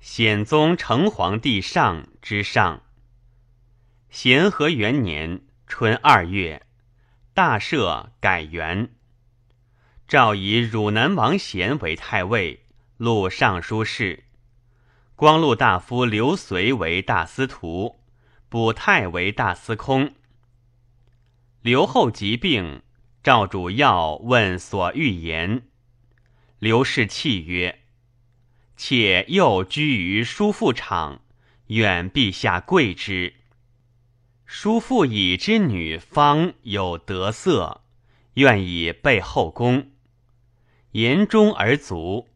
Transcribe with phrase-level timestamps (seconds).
[0.00, 2.82] 显宗成皇帝上之上。
[4.08, 6.66] 咸和元年春二月，
[7.34, 8.94] 大赦改元。
[10.08, 12.64] 诏以汝南王贤为太尉，
[12.96, 14.24] 录尚书事；
[15.14, 18.00] 光禄大夫刘随为大司徒，
[18.48, 20.14] 补泰为大司空。
[21.60, 22.82] 刘后疾病，
[23.22, 25.68] 赵主要问所欲言。
[26.58, 27.80] 刘氏泣曰
[28.82, 31.20] ：“妾又居于叔父场，
[31.66, 33.34] 愿陛下贵之。
[34.46, 37.82] 叔父以之女方有得色，
[38.36, 39.90] 愿以备后宫。”
[40.92, 42.30] 言中而足。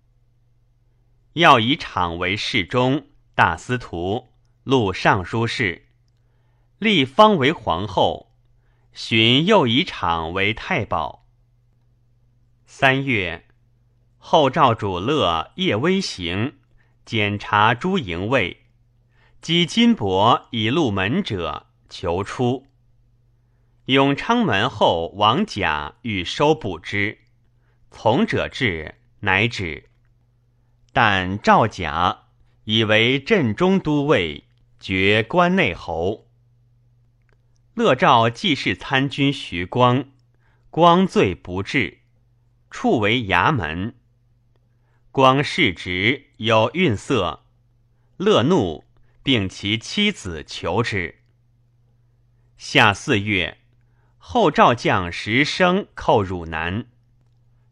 [1.32, 4.28] 要以场为侍中、大司徒、
[4.64, 5.86] 录尚书事，
[6.78, 8.36] 立方为皇后。
[8.92, 11.26] 寻又以场为太保。
[12.66, 13.46] 三月，
[14.26, 16.54] 后赵主乐夜微行，
[17.04, 18.62] 检查诸营卫，
[19.42, 22.66] 击金帛以入门者，求出。
[23.84, 27.18] 永昌门后王甲欲收捕之。
[27.90, 29.90] 从者至，乃止。
[30.94, 32.20] 但赵甲
[32.64, 34.44] 以为镇中都尉，
[34.80, 36.26] 爵关内侯。
[37.74, 40.06] 乐赵既是参军徐光，
[40.70, 41.98] 光罪不至，
[42.70, 43.94] 处为衙门。
[45.14, 47.44] 光世直有愠色，
[48.16, 48.82] 乐怒，
[49.22, 51.20] 并其妻子求之。
[52.56, 53.58] 夏四月，
[54.18, 56.86] 后赵将石生寇汝南。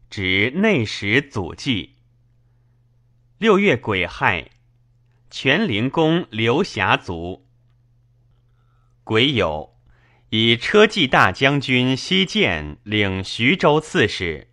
[0.09, 1.95] 指内史祖记。
[3.39, 4.51] 六月癸亥，
[5.29, 7.45] 全灵公刘霞卒。
[9.03, 9.71] 癸酉，
[10.29, 14.52] 以车骑大将军西建领徐州刺史，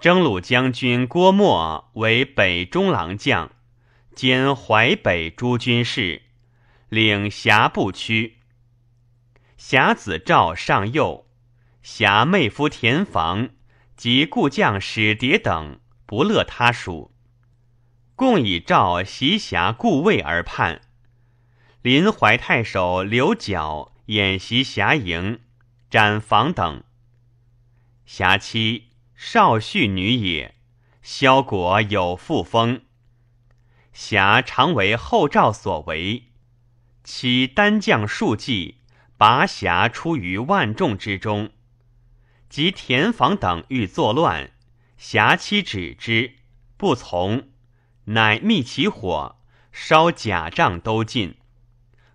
[0.00, 3.50] 征虏将军郭沫为北中郎将，
[4.14, 6.22] 兼淮北诸军事，
[6.88, 8.38] 领辖部区。
[9.56, 11.26] 侠子赵上右，
[11.82, 13.50] 侠妹夫田房。
[13.96, 17.14] 及故将史迭等不乐他属，
[18.16, 20.80] 共以赵袭侠故位而叛。
[21.80, 25.38] 临淮太守刘角演习侠营，
[25.88, 26.82] 斩房等。
[28.04, 30.54] 侠妻少婿女也，
[31.02, 32.82] 萧国有父风。
[33.92, 36.24] 侠常为后赵所为，
[37.04, 38.78] 其单将数骑，
[39.16, 41.50] 拔侠出于万众之中。
[42.48, 44.52] 及田房等欲作乱，
[44.96, 46.36] 侠妻止之，
[46.76, 47.48] 不从，
[48.06, 49.36] 乃密起火，
[49.72, 51.36] 烧甲帐都尽，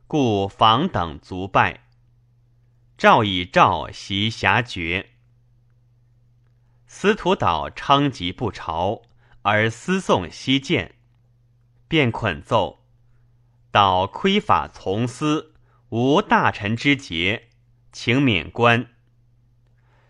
[0.08, 1.86] 故房等卒败。
[2.98, 5.10] 赵以赵袭侠绝。
[6.92, 9.04] 司徒导称疾不朝，
[9.44, 10.96] 而私送西见，
[11.88, 12.84] 便捆奏：
[13.70, 15.54] 导亏法从司，
[15.90, 17.50] 无大臣之节，
[17.92, 18.88] 请免官。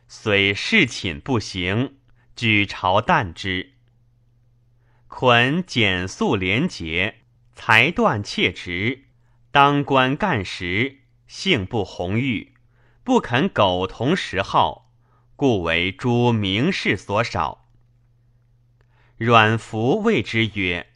[0.07, 1.97] 虽侍寝不行，
[2.33, 3.73] 举朝惮之。
[5.09, 7.23] 捆简素廉洁，
[7.53, 9.03] 才断切直，
[9.51, 12.53] 当官干实，性不弘裕，
[13.03, 14.88] 不肯苟同时好，
[15.39, 17.69] 故为诸名士所少。
[19.15, 20.87] 阮福谓之曰：“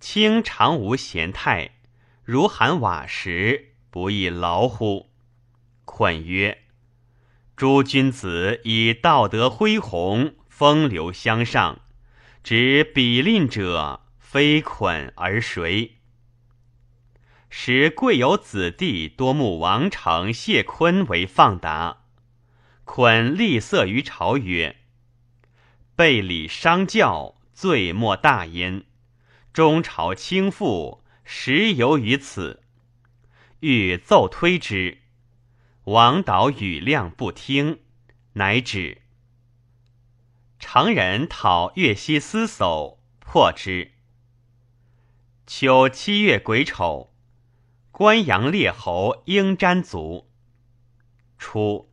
[0.00, 1.70] 卿常无贤态，
[2.24, 5.10] 如寒瓦石，不亦劳乎？”
[5.86, 6.64] 捆曰。
[7.54, 11.82] 诸君子以道德恢弘，风流相上，
[12.42, 15.98] 执比吝者，非捆而谁？
[17.48, 22.01] 使贵有子弟多慕王成、谢坤为放达，
[22.84, 24.76] 捆厉色于朝曰
[25.96, 28.84] ：“背礼伤教，罪莫大焉。
[29.52, 32.62] 中朝轻负，实由于此。
[33.60, 34.98] 欲奏推之。”
[35.84, 37.80] 王导语亮不听，
[38.34, 39.02] 乃止。
[40.60, 43.90] 常人讨岳西司叟，破之。
[45.44, 47.12] 秋七月癸丑，
[47.90, 50.30] 关阳列侯应瞻卒。
[51.36, 51.91] 初，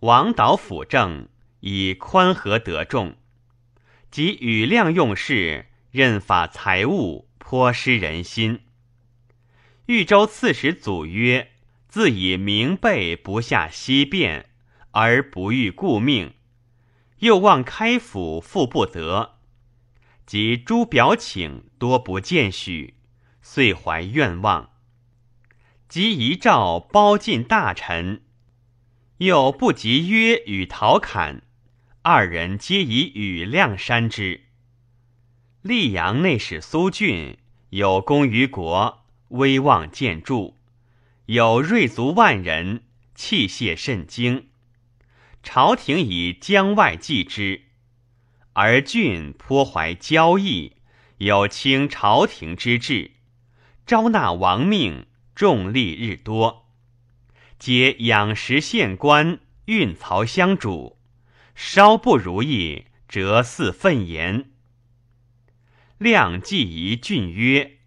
[0.00, 1.28] 王导辅政，
[1.60, 3.16] 以宽和得众，
[4.10, 8.60] 及语亮用事，任法财物，颇失人心。
[9.86, 11.52] 豫州刺史祖曰。
[11.88, 14.50] 自以明备不下西变，
[14.90, 16.34] 而不欲顾命，
[17.20, 19.36] 又望开府复不得，
[20.26, 22.96] 及诸表请多不见许，
[23.40, 24.72] 遂怀愿望。
[25.88, 28.25] 即遗诏包进大臣，
[29.18, 31.42] 又不及约与陶侃
[32.02, 34.42] 二人，皆以羽亮山之。
[35.62, 37.38] 溧阳内史苏峻
[37.70, 40.52] 有功于国，威望见著，
[41.24, 42.82] 有锐卒万人，
[43.14, 44.48] 器械甚精。
[45.42, 47.62] 朝廷以江外忌之，
[48.52, 50.72] 而郡颇怀骄意，
[51.18, 53.12] 有轻朝廷之志，
[53.86, 56.65] 招纳亡命，重利日多，
[57.58, 60.98] 皆养食县官，运曹相主，
[61.54, 64.50] 稍不如意，折似愤言。
[65.98, 67.78] 亮既疑郡曰，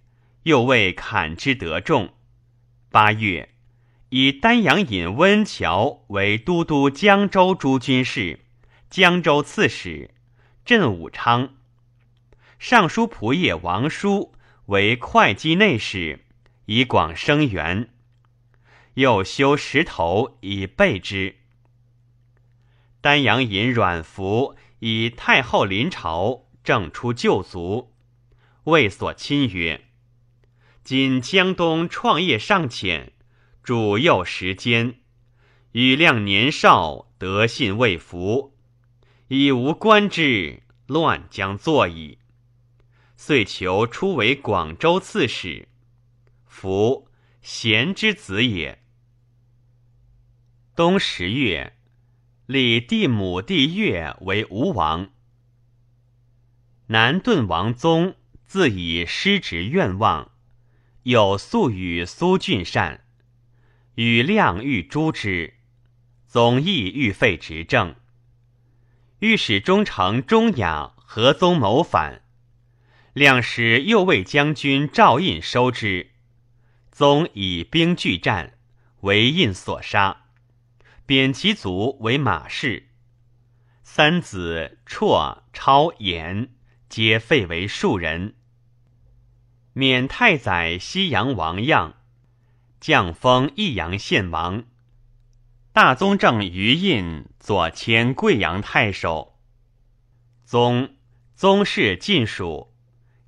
[0.44, 2.13] 又未砍之得众。
[2.89, 3.50] 八月。
[4.12, 8.39] 以丹阳尹温峤为都督江州诸军事、
[8.89, 10.15] 江州刺史，
[10.65, 11.54] 镇武昌。
[12.57, 14.33] 尚书仆射王叔
[14.65, 16.25] 为会稽内史，
[16.65, 17.89] 以广声援。
[19.00, 21.38] 又修石头以备之。
[23.00, 27.94] 丹阳尹阮福以太后临朝，正出旧族，
[28.66, 29.86] 谓所亲曰
[30.84, 33.13] ：“今江东创业尚浅。”
[33.63, 35.00] 主幼时间，
[35.72, 38.57] 羽亮年少，德信未服，
[39.28, 42.18] 已无官之，乱将作矣。
[43.16, 45.69] 遂求出为广州刺史，
[46.48, 47.07] 夫
[47.42, 48.81] 贤之子也。
[50.79, 51.73] 冬十月，
[52.45, 55.09] 立弟母弟岳为吴王。
[56.87, 58.15] 南顿王宗
[58.45, 60.31] 自以失职愿望，
[61.03, 63.03] 有素与苏俊善。
[63.95, 65.55] 与亮欲诛之，
[66.25, 67.95] 总意欲废执政。
[69.19, 72.21] 御史中丞钟雅合宗谋反，
[73.11, 76.11] 亮使右卫将军赵胤收之，
[76.89, 78.57] 宗以兵拒战，
[79.01, 80.27] 为胤所杀，
[81.09, 82.89] 贬其族为马氏。
[83.81, 86.50] 三子绰、超、衍
[86.88, 88.35] 皆废为庶人，
[89.73, 91.95] 免太宰西阳王样。
[92.79, 94.65] 降封益阳县王，
[95.73, 99.39] 大宗正余印左迁贵阳太守。
[100.45, 100.95] 宗
[101.33, 102.71] 宗室尽属，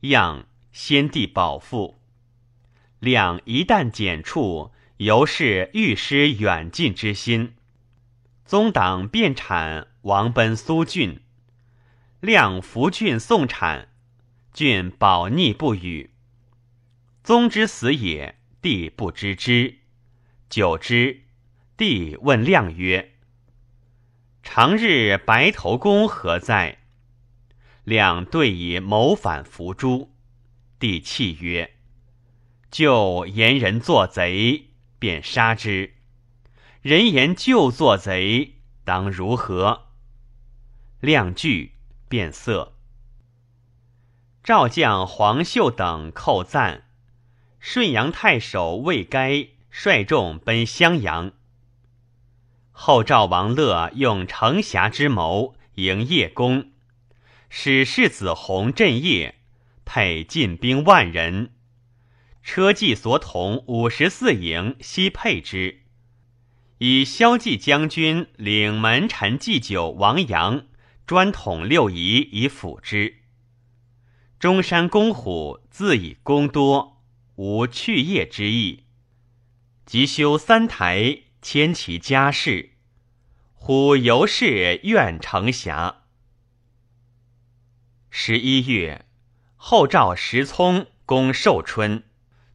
[0.02, 2.00] 样先帝保父。
[3.00, 7.56] 两一旦减黜，犹是欲失远近之心。
[8.52, 11.22] 宗党变产，王奔苏郡，
[12.20, 13.88] 亮福郡送产，
[14.52, 16.10] 郡保逆不语。
[17.24, 18.36] 宗之死也。
[18.62, 19.78] 帝不知之，
[20.50, 21.22] 久之，
[21.78, 23.14] 帝问亮曰
[24.44, 26.80] ：“常日白头公何在？”
[27.86, 30.14] 亮对以谋反伏诛。
[30.78, 31.76] 帝泣曰
[32.70, 35.94] ：“就言人作贼，便杀之。
[36.82, 39.90] 人言就作贼，当如何？”
[41.00, 41.74] 亮惧，
[42.10, 42.74] 变色。
[44.44, 46.86] 赵将黄秀等叩赞。
[47.60, 51.34] 顺阳太守魏该率众奔襄阳。
[52.72, 56.72] 后赵王乐用城峡之谋迎叶公，
[57.50, 59.36] 使世子弘镇业，
[59.86, 61.52] 配进兵万人，
[62.42, 65.81] 车骑所统五十四营悉配之，
[66.84, 70.66] 以骁骑将军领门臣祭酒王阳
[71.06, 73.18] 专统六仪以辅之。
[74.40, 77.04] 中山公虎自以功多。
[77.36, 78.86] 无去业之意，
[79.86, 82.72] 即修三台，迁其家事。
[83.54, 86.02] 虎由是愿成侠。
[88.10, 89.06] 十一月，
[89.56, 92.04] 后赵石聪攻寿春，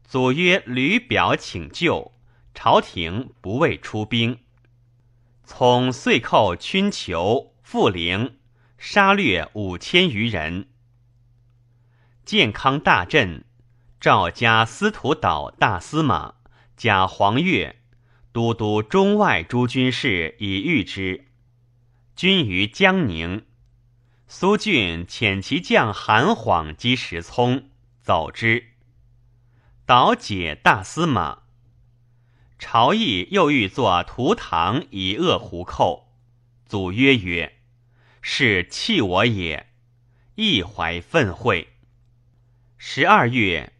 [0.04, 2.12] 祖曰吕表请救，
[2.58, 4.40] 朝廷不为出兵。
[5.44, 8.38] 从遂寇曲求、富陵，
[8.78, 10.66] 杀掠五千余人。
[12.24, 13.44] 健康大振。
[14.00, 16.34] 赵家司徒岛大司马
[16.76, 17.74] 贾黄钺
[18.32, 21.26] 都督中外诸军事以御之。
[22.14, 23.44] 军于江宁，
[24.26, 27.68] 苏峻遣其将韩晃击石聪，
[28.00, 28.72] 走之。
[29.84, 31.45] 岛解大司马。
[32.58, 36.08] 朝议又欲作图堂以扼胡寇，
[36.66, 37.58] 祖曰曰
[38.22, 39.66] ：“是弃我也。”
[40.36, 41.66] 亦怀愤恚。
[42.76, 43.72] 十二月。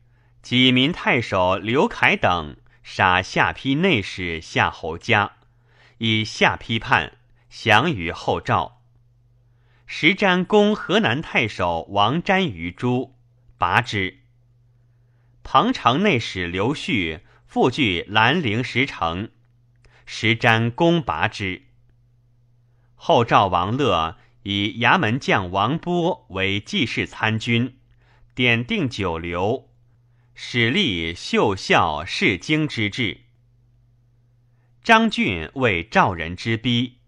[0.43, 5.39] 济民太守刘凯等杀下邳内史夏侯嘉，
[5.99, 7.19] 以下邳叛，
[7.51, 8.81] 降于后赵。
[9.87, 13.17] 时瞻攻河南太守王瞻于诸，
[13.59, 14.21] 拔之。
[15.43, 17.26] 彭城内史刘旭
[17.57, 19.31] 复据兰陵石城，
[20.05, 21.63] 石瞻攻拔之。
[22.95, 27.79] 后赵王乐以衙门将王波为记事参军，
[28.35, 29.71] 点定九流。
[30.35, 33.23] 始立秀孝世经之制。
[34.85, 36.99] 张俊为赵人之逼，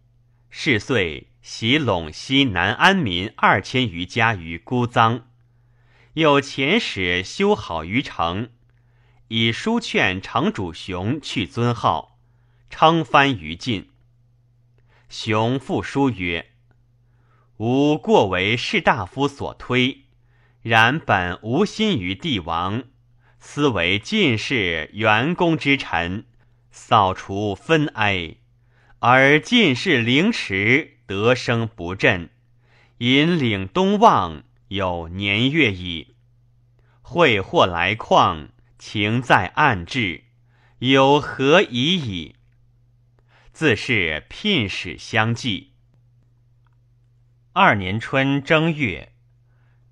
[0.49, 5.25] 是岁袭陇西南安民二千余家于孤臧，
[6.15, 8.49] 有遣使修好于城，
[9.29, 12.19] 以书劝城主雄去尊号，
[12.71, 13.91] 称藩于晋。
[15.11, 16.51] 雄复书曰
[17.59, 20.05] ：“吾过为士大夫所推，
[20.63, 22.85] 然本无心于帝王，
[23.39, 26.25] 思为晋士元公之臣。”
[26.71, 28.37] 扫除分哀，
[29.01, 32.31] 而进士凌迟得生不振，
[32.99, 36.15] 引领东望有年月矣。
[37.03, 40.25] 会或来况，情在暗至，
[40.79, 42.37] 有何已矣？
[43.53, 45.73] 自是聘使相继。
[47.53, 49.13] 二年春正月，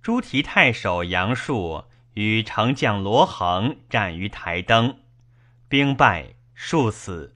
[0.00, 5.00] 朱提太守杨树与丞相罗恒战于台登，
[5.68, 6.36] 兵败。
[6.58, 7.34] 数死。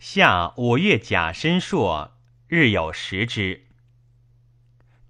[0.00, 3.66] 夏五月甲申朔，日有食之。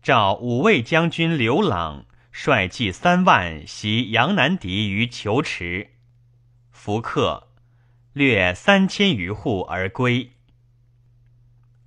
[0.02, 2.04] 召五位将军刘朗
[2.36, 5.92] 率骑三万袭杨南敌于求池，
[6.72, 7.46] 伏克，
[8.12, 10.32] 掠三千余户而归。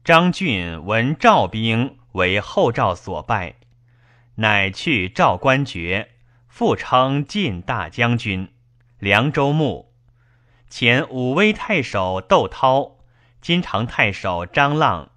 [0.05, 3.55] 张俊闻赵兵为后赵所败，
[4.35, 6.11] 乃去赵官爵，
[6.47, 8.53] 复称晋大将军、
[8.99, 9.93] 凉州牧。
[10.69, 12.99] 前武威太守窦涛、
[13.41, 15.11] 金城太守张浪、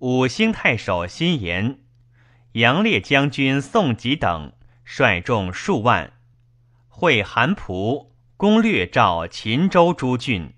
[0.00, 1.78] 五星太守辛延、
[2.54, 4.52] 杨烈将军宋吉等
[4.84, 6.12] 率众数万，
[6.88, 10.54] 会韩蒲，攻略赵秦州诸郡。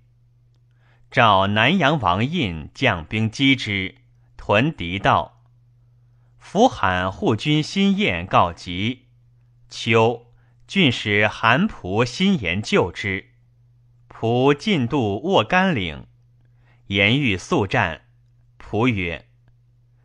[1.11, 3.95] 赵南阳王印将兵击之，
[4.37, 5.45] 屯敌道。
[6.38, 9.06] 伏罕护军辛晏告急，
[9.68, 10.33] 秋，
[10.66, 13.30] 郡使韩蒲、辛延救之。
[14.09, 16.06] 仆进渡沃干岭，
[16.87, 18.02] 言欲速战。
[18.59, 19.28] 仆曰：“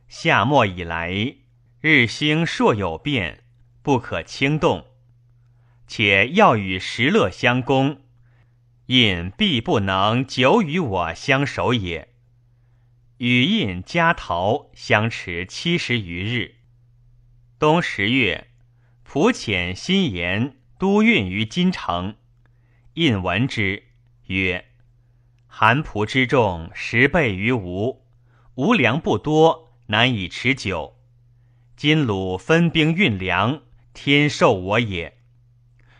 [0.07, 1.37] 夏末以来，
[1.79, 3.40] 日星朔有变，
[3.81, 4.85] 不可轻动。
[5.87, 8.01] 且要与石勒相攻，
[8.85, 12.09] 印必不能久与我相守也。
[13.17, 16.55] 与印加逃相持七十余日。
[17.59, 18.47] 冬十月，
[19.07, 22.15] 仆遣新言都运于金城，
[22.93, 23.83] 印闻之。”
[24.27, 24.65] 曰
[25.45, 28.05] ：“韩仆之众十倍于吴，
[28.55, 30.95] 吴粮不多，难以持久。
[31.75, 33.61] 今鲁分兵运粮，
[33.93, 35.17] 天授我也。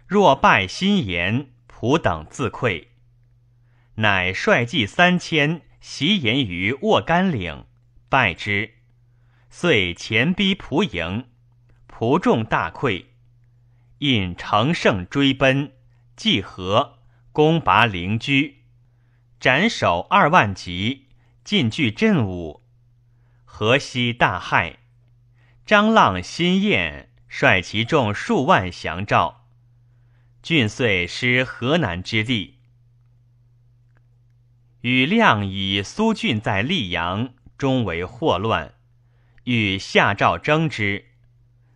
[0.08, 2.92] 若败心言，仆等自愧。
[3.96, 7.66] 乃率骑三千袭言于沃干岭，
[8.10, 8.76] 败之。
[9.50, 11.28] 遂前逼仆营，
[11.88, 13.06] 仆众大溃。
[14.00, 15.74] 引乘胜追奔，
[16.16, 16.98] 计和。”
[17.34, 18.66] 攻拔灵居，
[19.40, 21.08] 斩首二万级，
[21.46, 22.62] 进据镇武。
[23.46, 24.76] 河西大骇，
[25.66, 29.48] 张浪、辛晏率其众数万降赵。
[30.44, 32.58] 郡遂失河南之地。
[34.82, 38.74] 与亮以苏郡在溧阳，终为祸乱，
[39.46, 41.06] 与下诏争之，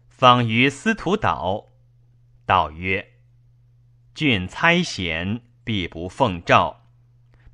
[0.09, 1.69] 访于司徒岛，
[2.45, 3.13] 道曰。
[4.13, 6.81] 郡猜贤，必不奉诏。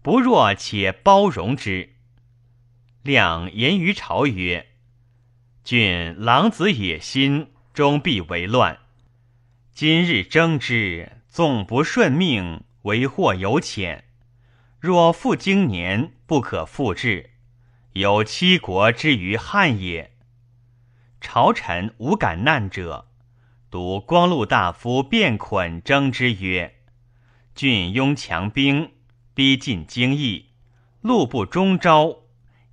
[0.02, 1.98] 不若且包容之。
[3.04, 4.70] 亮言于朝曰
[5.64, 8.80] ：“郡狼子野心，终必为乱。
[9.74, 14.04] 今日争之，纵不顺命，为祸有浅。
[14.80, 17.30] 若复经年，不可复制。
[17.94, 20.12] 有七国之于汉也。
[21.20, 23.08] 朝臣无敢难者。”
[23.72, 26.76] 独光禄大夫卞捆争之曰
[27.56, 28.92] ：“郡拥强兵，
[29.34, 30.48] 逼近京邑，
[31.00, 32.18] 路不中招。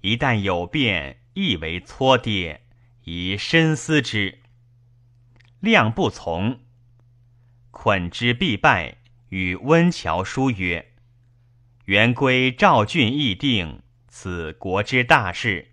[0.00, 2.62] 一旦有变，亦为搓跌，
[3.04, 4.40] 宜深思之。”
[5.60, 6.60] 亮不从，
[7.70, 8.98] 捆之必败，
[9.28, 10.92] 与温峤书曰
[11.86, 15.72] ：“元归赵郡议定，此国之大事。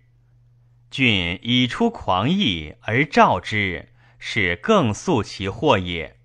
[0.90, 6.18] 郡已出狂意而召之。”是更速其祸也。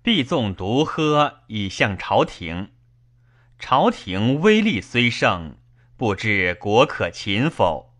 [0.00, 2.70] 必纵独喝以向朝廷，
[3.58, 5.58] 朝廷威力虽盛，
[5.96, 7.94] 不知国可擒否？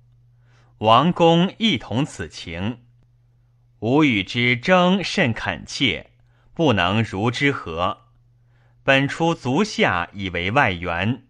[0.78, 2.84] 王公亦同此情。
[3.80, 6.10] 吾与之争甚恳切，
[6.52, 8.06] 不能如之何？
[8.82, 11.22] 本出足下以为外援，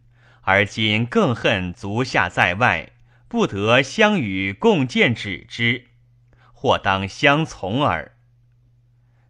[0.42, 2.92] 而今更恨足下在外，
[3.28, 5.88] 不得相与共建止之。
[6.52, 8.16] 或当相从耳。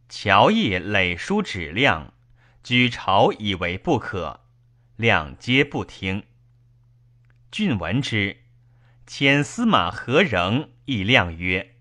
[0.09, 2.15] 乔毅累书指亮，
[2.63, 4.41] 举朝以为不可，
[4.97, 6.23] 亮皆不听。
[7.51, 8.39] 郡闻之，
[9.07, 11.75] 遣司马何仍亦亮曰：“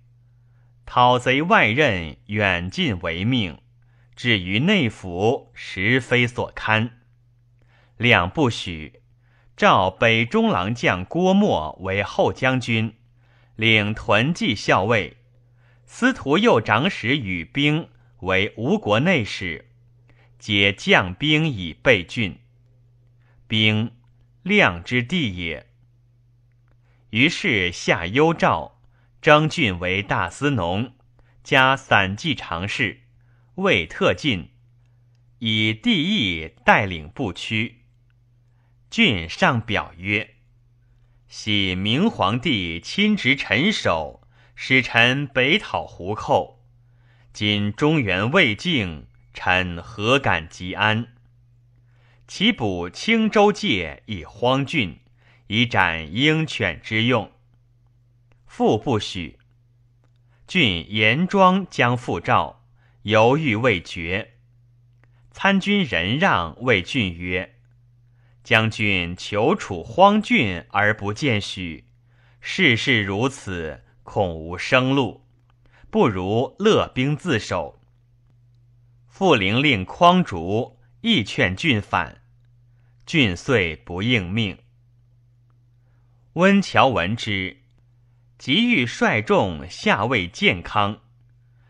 [0.88, 3.58] 讨贼外任，远近为命；
[4.16, 7.02] 至于内府，实非所堪。”
[7.98, 9.02] 两不许，
[9.58, 12.96] 召北中郎将郭沫为后将军，
[13.58, 15.18] 领屯骑校尉；
[15.86, 17.90] 司徒右长史与兵
[18.22, 19.70] 为吴国内史，
[20.40, 22.40] 皆将兵以备郡。
[23.46, 23.92] 兵。
[24.44, 25.68] 量之地也。
[27.10, 28.77] 于是下幽诏，
[29.28, 30.94] 张俊为大司农，
[31.44, 33.02] 加散骑常侍，
[33.56, 34.52] 魏特进，
[35.40, 37.82] 以帝义带领部曲。
[38.90, 40.36] 郡上表曰
[41.28, 46.66] ：“喜明皇帝亲执臣首，使臣北讨胡寇。
[47.34, 51.10] 今中原未靖，臣何敢即安？”
[52.30, 55.02] 其补青州界以荒郡，
[55.48, 57.30] 以展鹰犬之用。
[58.48, 59.38] 复不许。
[60.48, 62.66] 郡严庄将复召，
[63.04, 64.34] 犹豫未决。
[65.32, 67.60] 参军任让谓郡曰
[68.44, 71.86] ：“将军求处荒郡而不见许，
[72.42, 75.28] 事事如此，恐无生路，
[75.92, 77.80] 不如勒兵自守。”
[79.08, 80.76] 傅灵令匡竹。
[81.02, 82.24] 亦劝郡反，
[83.06, 84.58] 郡遂不应命。
[86.34, 87.57] 温峤闻之，
[88.38, 91.00] 即欲率众下魏建康。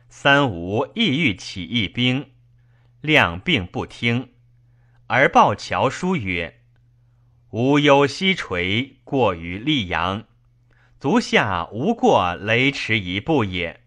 [0.10, 2.32] 三吴亦欲起义兵，
[3.02, 4.30] 亮并不听，
[5.08, 6.62] 而报乔书曰
[7.52, 10.26] ：“吾忧西垂过于溧阳，
[11.00, 13.82] 足下无过雷池一步也。”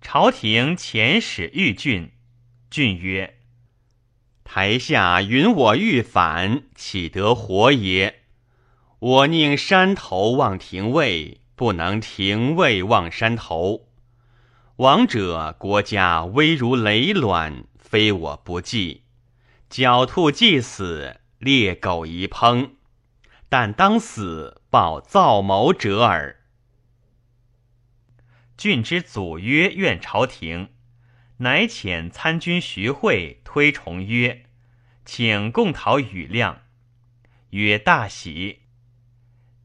[0.00, 2.12] 朝廷遣使御郡，
[2.70, 3.38] 郡曰。
[4.44, 8.22] 台下云我欲反，岂得活也？
[9.00, 13.88] 我宁山头望廷尉，不能廷尉望山头。
[14.76, 19.02] 王者国家危如累卵，非我不计。
[19.68, 22.70] 狡兔既死，猎狗一烹，
[23.48, 26.36] 但当死报造谋者耳。
[28.56, 30.68] 郡之祖曰：“愿朝廷。”
[31.38, 34.44] 乃遣参军徐惠推崇曰
[35.04, 36.62] ：“请共讨羽亮。”
[37.50, 38.60] 曰：“大喜。”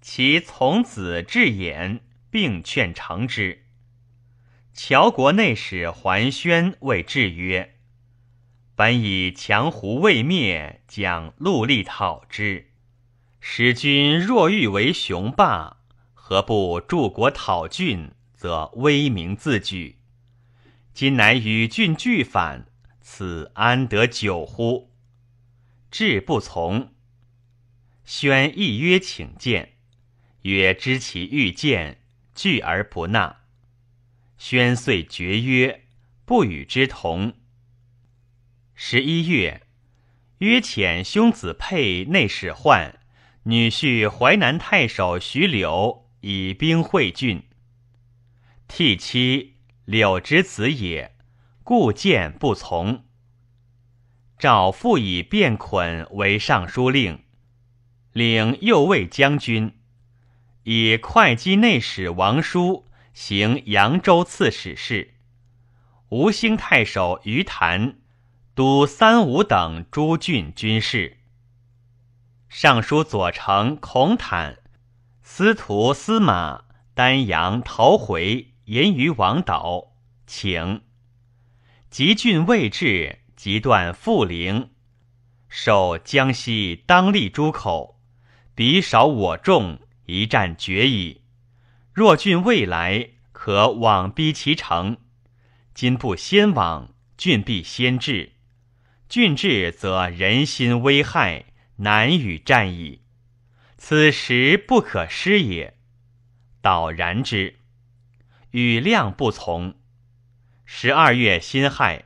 [0.05, 3.63] 其从子至衍并劝成之。
[4.73, 7.75] 乔国内史桓宣谓至曰
[8.75, 12.71] ：“本以强胡未灭，将戮力讨之。
[13.39, 15.77] 使君若欲为雄霸，
[16.13, 19.99] 何不助国讨郡，则威名自举？”
[20.93, 22.65] 今乃与郡俱反，
[22.99, 24.91] 此安得久乎？
[25.89, 26.93] 志不从。
[28.03, 29.72] 宣亦曰请见，
[30.43, 31.99] 曰知其欲见，
[32.33, 33.41] 拒而不纳。
[34.37, 35.83] 宣遂决约，
[36.23, 37.33] 不与之同。
[38.73, 39.63] 十一月，
[40.37, 42.93] 约遣兄子沛内史涣，
[43.43, 47.43] 女婿淮南太守徐柳以兵会郡。
[48.69, 49.49] 替妻。
[49.85, 51.13] 柳之子也，
[51.61, 53.03] 故见不从。
[54.39, 57.19] 赵复以卞捆为尚书令，
[58.13, 59.73] 领右卫将军，
[60.63, 65.13] 以会稽内史王叔行扬州刺史事。
[66.09, 67.99] 吴兴太守于谭
[68.55, 71.17] 督三吴等诸郡军事。
[72.49, 74.59] 尚书左丞孔坦、
[75.21, 78.49] 司徒司马丹阳陶回。
[78.65, 79.91] 言于王导，
[80.25, 80.83] 请
[81.89, 84.69] 集郡未至，即断复陵，
[85.49, 87.99] 守江西当立诸口，
[88.55, 91.21] 彼少我众，一战决矣。
[91.93, 94.97] 若郡未来，可往逼其城。
[95.73, 98.33] 今不先往，郡必先至。
[99.09, 101.45] 郡至，则人心危害，
[101.77, 103.01] 难与战矣。
[103.77, 105.77] 此时不可失也。
[106.61, 107.59] 导然之。
[108.51, 109.75] 与亮不从。
[110.63, 112.05] 十二月辛亥，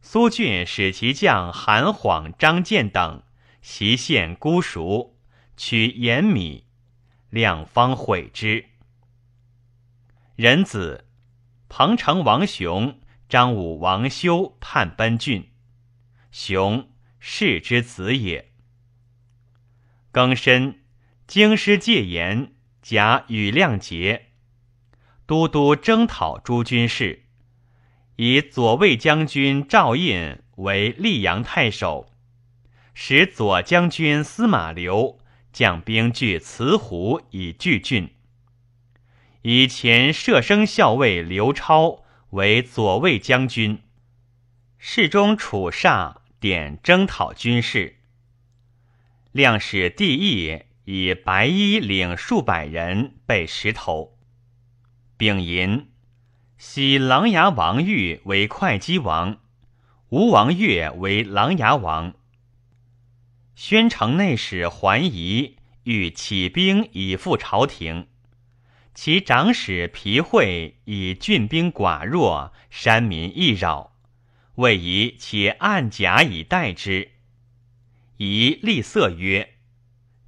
[0.00, 3.22] 苏峻使其将韩晃、张建等
[3.60, 5.18] 袭县姑熟，
[5.56, 6.65] 取盐米，
[7.30, 8.64] 两方悔之。
[10.36, 11.06] 仁子
[11.68, 15.50] 彭城王雄、张武王修叛奔郡，
[16.30, 18.52] 雄世之子也。
[20.12, 20.80] 庚申，
[21.26, 24.26] 京师戒严，甲与亮节。
[25.26, 27.24] 都督征讨诸军事，
[28.14, 32.12] 以左卫将军赵胤为溧阳太守，
[32.94, 35.18] 使左将军司马刘
[35.56, 38.10] 将兵据慈湖以拒郡。
[39.40, 43.78] 以前射生校尉刘超为左卫将军，
[44.76, 47.96] 侍中楚煞点征讨军事。
[49.32, 54.18] 亮使帝义以白衣领数百人备石头，
[55.16, 55.88] 丙寅，
[56.58, 59.38] 喜琅琊王玉为会稽王，
[60.10, 62.12] 吴王越为琅琊王。
[63.56, 68.06] 宣城内史桓仪欲起兵以赴朝廷。
[68.92, 73.92] 其长史皮会以郡兵寡弱，山民易扰，
[74.56, 77.12] 谓宜且暗甲以待之。
[78.18, 79.54] 宜厉色曰：“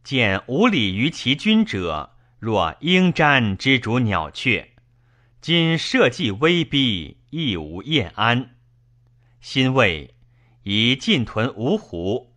[0.02, 4.70] 见无礼于其君者，若鹰瞻之逐鸟雀。
[5.42, 8.56] 今社稷威逼，亦无厌安。
[9.42, 10.14] 新谓
[10.62, 12.27] 宜进屯芜湖，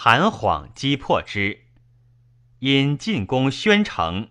[0.00, 1.64] 韩晃击破之，
[2.60, 4.30] 因进攻宣城。”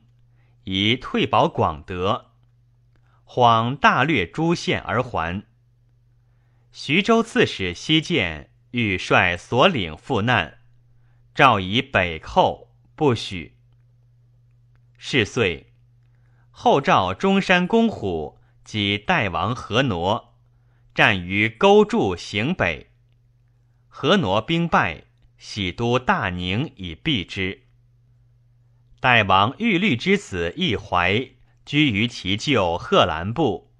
[0.63, 2.31] 以退保广德，
[3.25, 5.43] 晃大略诸县而还。
[6.71, 10.59] 徐州刺史西建欲率所领赴难，
[11.35, 13.57] 诏以北寇，不许。
[14.97, 15.73] 是岁，
[16.49, 20.33] 后召中山公虎及代王何挪，
[20.95, 22.93] 战于沟筑行北。
[23.89, 25.03] 何挪兵败，
[25.37, 27.63] 喜都大宁以避之。
[28.99, 31.29] 代王玉律之子义怀
[31.65, 33.71] 居于其舅贺兰部，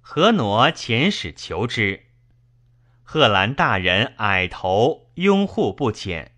[0.00, 2.06] 何挪遣使求之。
[3.04, 6.30] 贺兰大人矮头，拥护不遣。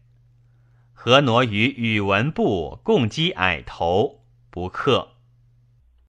[0.93, 5.14] 何挪与宇文部共击矮头，不克。